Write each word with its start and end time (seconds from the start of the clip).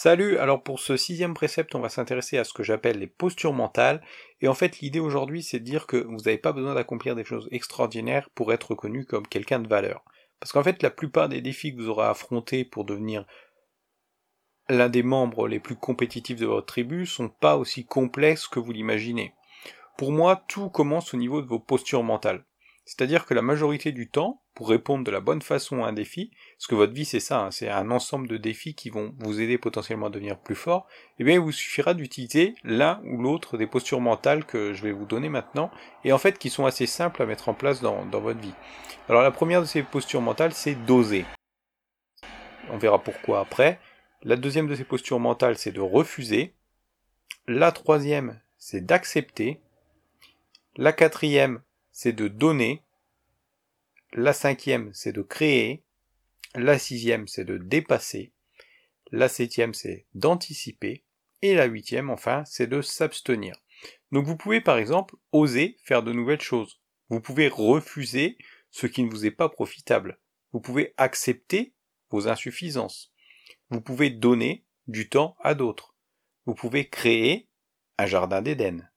Salut, 0.00 0.38
alors 0.38 0.62
pour 0.62 0.78
ce 0.78 0.96
sixième 0.96 1.34
précepte, 1.34 1.74
on 1.74 1.80
va 1.80 1.88
s'intéresser 1.88 2.38
à 2.38 2.44
ce 2.44 2.52
que 2.52 2.62
j'appelle 2.62 3.00
les 3.00 3.08
postures 3.08 3.52
mentales. 3.52 4.00
Et 4.40 4.46
en 4.46 4.54
fait, 4.54 4.78
l'idée 4.78 5.00
aujourd'hui, 5.00 5.42
c'est 5.42 5.58
de 5.58 5.64
dire 5.64 5.88
que 5.88 5.96
vous 5.96 6.18
n'avez 6.18 6.38
pas 6.38 6.52
besoin 6.52 6.76
d'accomplir 6.76 7.16
des 7.16 7.24
choses 7.24 7.48
extraordinaires 7.50 8.30
pour 8.36 8.52
être 8.52 8.70
reconnu 8.70 9.06
comme 9.06 9.26
quelqu'un 9.26 9.58
de 9.58 9.66
valeur. 9.66 10.04
Parce 10.38 10.52
qu'en 10.52 10.62
fait, 10.62 10.84
la 10.84 10.90
plupart 10.90 11.28
des 11.28 11.40
défis 11.40 11.74
que 11.74 11.82
vous 11.82 11.88
aurez 11.88 12.06
affrontés 12.06 12.64
pour 12.64 12.84
devenir 12.84 13.24
l'un 14.68 14.88
des 14.88 15.02
membres 15.02 15.48
les 15.48 15.58
plus 15.58 15.74
compétitifs 15.74 16.38
de 16.38 16.46
votre 16.46 16.66
tribu 16.66 17.04
sont 17.04 17.28
pas 17.28 17.56
aussi 17.56 17.84
complexes 17.84 18.46
que 18.46 18.60
vous 18.60 18.70
l'imaginez. 18.70 19.34
Pour 19.96 20.12
moi, 20.12 20.44
tout 20.46 20.70
commence 20.70 21.12
au 21.12 21.16
niveau 21.16 21.42
de 21.42 21.48
vos 21.48 21.58
postures 21.58 22.04
mentales. 22.04 22.44
C'est-à-dire 22.88 23.26
que 23.26 23.34
la 23.34 23.42
majorité 23.42 23.92
du 23.92 24.08
temps, 24.08 24.40
pour 24.54 24.70
répondre 24.70 25.04
de 25.04 25.10
la 25.10 25.20
bonne 25.20 25.42
façon 25.42 25.84
à 25.84 25.88
un 25.88 25.92
défi, 25.92 26.30
parce 26.56 26.68
que 26.68 26.74
votre 26.74 26.94
vie 26.94 27.04
c'est 27.04 27.20
ça, 27.20 27.40
hein, 27.40 27.50
c'est 27.50 27.68
un 27.68 27.90
ensemble 27.90 28.28
de 28.28 28.38
défis 28.38 28.74
qui 28.74 28.88
vont 28.88 29.14
vous 29.18 29.42
aider 29.42 29.58
potentiellement 29.58 30.06
à 30.06 30.10
devenir 30.10 30.38
plus 30.38 30.54
fort, 30.54 30.86
eh 31.18 31.24
bien 31.24 31.34
il 31.34 31.40
vous 31.40 31.52
suffira 31.52 31.92
d'utiliser 31.92 32.54
l'un 32.64 33.02
ou 33.04 33.20
l'autre 33.20 33.58
des 33.58 33.66
postures 33.66 34.00
mentales 34.00 34.46
que 34.46 34.72
je 34.72 34.82
vais 34.82 34.92
vous 34.92 35.04
donner 35.04 35.28
maintenant, 35.28 35.70
et 36.02 36.14
en 36.14 36.18
fait 36.18 36.38
qui 36.38 36.48
sont 36.48 36.64
assez 36.64 36.86
simples 36.86 37.20
à 37.20 37.26
mettre 37.26 37.50
en 37.50 37.54
place 37.54 37.82
dans, 37.82 38.06
dans 38.06 38.22
votre 38.22 38.40
vie. 38.40 38.54
Alors 39.10 39.20
la 39.20 39.32
première 39.32 39.60
de 39.60 39.66
ces 39.66 39.82
postures 39.82 40.22
mentales, 40.22 40.54
c'est 40.54 40.74
d'oser. 40.86 41.26
On 42.70 42.78
verra 42.78 43.02
pourquoi 43.02 43.40
après. 43.40 43.80
La 44.22 44.36
deuxième 44.36 44.66
de 44.66 44.74
ces 44.74 44.84
postures 44.84 45.20
mentales, 45.20 45.58
c'est 45.58 45.72
de 45.72 45.82
refuser. 45.82 46.54
La 47.46 47.70
troisième, 47.70 48.40
c'est 48.56 48.80
d'accepter. 48.80 49.60
La 50.76 50.94
quatrième, 50.94 51.60
c'est 51.92 52.12
de 52.12 52.28
donner. 52.28 52.82
La 54.12 54.32
cinquième, 54.32 54.92
c'est 54.94 55.12
de 55.12 55.22
créer. 55.22 55.84
La 56.54 56.78
sixième, 56.78 57.28
c'est 57.28 57.44
de 57.44 57.58
dépasser. 57.58 58.32
La 59.10 59.28
septième, 59.28 59.74
c'est 59.74 60.06
d'anticiper. 60.14 61.04
Et 61.42 61.54
la 61.54 61.66
huitième, 61.66 62.10
enfin, 62.10 62.42
c'est 62.46 62.66
de 62.66 62.82
s'abstenir. 62.82 63.54
Donc 64.10 64.26
vous 64.26 64.36
pouvez 64.36 64.60
par 64.60 64.78
exemple 64.78 65.14
oser 65.32 65.76
faire 65.84 66.02
de 66.02 66.12
nouvelles 66.12 66.40
choses. 66.40 66.80
Vous 67.10 67.20
pouvez 67.20 67.48
refuser 67.48 68.38
ce 68.70 68.86
qui 68.86 69.02
ne 69.02 69.10
vous 69.10 69.26
est 69.26 69.30
pas 69.30 69.48
profitable. 69.48 70.18
Vous 70.52 70.60
pouvez 70.60 70.94
accepter 70.96 71.74
vos 72.10 72.28
insuffisances. 72.28 73.12
Vous 73.70 73.80
pouvez 73.80 74.10
donner 74.10 74.64
du 74.86 75.08
temps 75.08 75.36
à 75.40 75.54
d'autres. 75.54 75.94
Vous 76.46 76.54
pouvez 76.54 76.88
créer 76.88 77.48
un 77.98 78.06
jardin 78.06 78.40
d'Éden, 78.42 78.88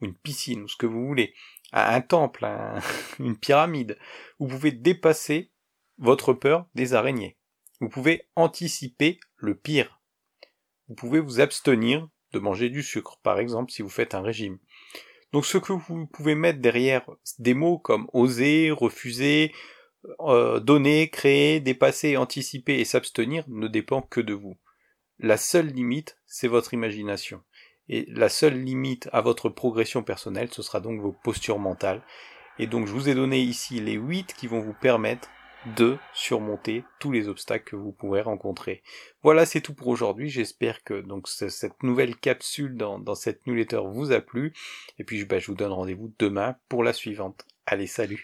une 0.00 0.14
piscine, 0.14 0.62
ou 0.62 0.68
ce 0.68 0.76
que 0.76 0.86
vous 0.86 1.06
voulez 1.06 1.34
un 1.72 2.00
temple, 2.00 2.46
une 3.18 3.36
pyramide. 3.36 3.98
Vous 4.38 4.46
pouvez 4.46 4.72
dépasser 4.72 5.50
votre 5.98 6.32
peur 6.32 6.66
des 6.74 6.94
araignées. 6.94 7.36
Vous 7.80 7.88
pouvez 7.88 8.28
anticiper 8.36 9.20
le 9.36 9.54
pire. 9.54 10.00
Vous 10.88 10.94
pouvez 10.94 11.20
vous 11.20 11.40
abstenir 11.40 12.08
de 12.32 12.38
manger 12.38 12.70
du 12.70 12.82
sucre, 12.82 13.18
par 13.22 13.38
exemple, 13.38 13.72
si 13.72 13.82
vous 13.82 13.88
faites 13.88 14.14
un 14.14 14.22
régime. 14.22 14.58
Donc 15.32 15.44
ce 15.44 15.58
que 15.58 15.72
vous 15.72 16.06
pouvez 16.06 16.34
mettre 16.34 16.60
derrière 16.60 17.06
des 17.38 17.54
mots 17.54 17.78
comme 17.78 18.08
oser, 18.12 18.70
refuser, 18.70 19.52
euh, 20.20 20.60
donner, 20.60 21.10
créer, 21.10 21.60
dépasser, 21.60 22.16
anticiper 22.16 22.78
et 22.78 22.84
s'abstenir 22.84 23.44
ne 23.48 23.68
dépend 23.68 24.02
que 24.02 24.20
de 24.20 24.34
vous. 24.34 24.56
La 25.18 25.36
seule 25.36 25.68
limite, 25.68 26.18
c'est 26.26 26.48
votre 26.48 26.74
imagination. 26.74 27.42
Et 27.88 28.06
la 28.08 28.28
seule 28.28 28.62
limite 28.62 29.08
à 29.12 29.20
votre 29.20 29.48
progression 29.48 30.02
personnelle, 30.02 30.48
ce 30.52 30.62
sera 30.62 30.80
donc 30.80 31.00
vos 31.00 31.12
postures 31.12 31.58
mentales. 31.58 32.02
Et 32.58 32.66
donc 32.66 32.86
je 32.86 32.92
vous 32.92 33.08
ai 33.08 33.14
donné 33.14 33.40
ici 33.40 33.80
les 33.80 33.94
8 33.94 34.34
qui 34.34 34.46
vont 34.46 34.60
vous 34.60 34.74
permettre 34.74 35.28
de 35.76 35.98
surmonter 36.14 36.84
tous 37.00 37.10
les 37.10 37.28
obstacles 37.28 37.70
que 37.70 37.76
vous 37.76 37.92
pourrez 37.92 38.20
rencontrer. 38.20 38.82
Voilà, 39.22 39.46
c'est 39.46 39.60
tout 39.60 39.74
pour 39.74 39.88
aujourd'hui. 39.88 40.28
J'espère 40.28 40.84
que 40.84 41.00
donc 41.00 41.28
cette 41.28 41.82
nouvelle 41.82 42.16
capsule 42.16 42.76
dans, 42.76 42.98
dans 42.98 43.16
cette 43.16 43.46
newsletter 43.46 43.80
vous 43.84 44.12
a 44.12 44.20
plu. 44.20 44.52
Et 44.98 45.04
puis 45.04 45.24
bah, 45.24 45.38
je 45.38 45.48
vous 45.48 45.56
donne 45.56 45.72
rendez-vous 45.72 46.12
demain 46.18 46.56
pour 46.68 46.84
la 46.84 46.92
suivante. 46.92 47.44
Allez, 47.66 47.88
salut 47.88 48.22